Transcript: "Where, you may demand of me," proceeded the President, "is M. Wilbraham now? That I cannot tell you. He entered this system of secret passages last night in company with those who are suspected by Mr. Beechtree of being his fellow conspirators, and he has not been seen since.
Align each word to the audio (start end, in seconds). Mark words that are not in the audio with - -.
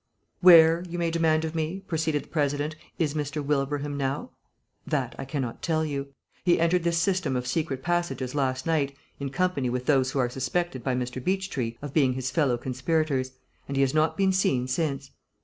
"Where, 0.39 0.83
you 0.89 0.97
may 0.97 1.11
demand 1.11 1.45
of 1.45 1.53
me," 1.53 1.81
proceeded 1.85 2.23
the 2.23 2.27
President, 2.29 2.75
"is 2.97 3.15
M. 3.15 3.45
Wilbraham 3.45 3.97
now? 3.97 4.31
That 4.87 5.13
I 5.19 5.25
cannot 5.25 5.61
tell 5.61 5.85
you. 5.85 6.07
He 6.43 6.59
entered 6.59 6.81
this 6.83 6.97
system 6.97 7.35
of 7.35 7.45
secret 7.45 7.83
passages 7.83 8.33
last 8.33 8.65
night 8.65 8.95
in 9.19 9.29
company 9.29 9.69
with 9.69 9.85
those 9.85 10.09
who 10.09 10.17
are 10.17 10.27
suspected 10.31 10.83
by 10.83 10.95
Mr. 10.95 11.23
Beechtree 11.23 11.77
of 11.83 11.93
being 11.93 12.13
his 12.13 12.31
fellow 12.31 12.57
conspirators, 12.57 13.33
and 13.67 13.77
he 13.77 13.81
has 13.81 13.93
not 13.93 14.17
been 14.17 14.31
seen 14.33 14.67
since. 14.67 15.11